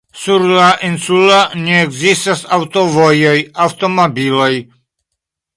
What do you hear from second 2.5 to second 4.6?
aŭtovojoj, aŭtomobiloj.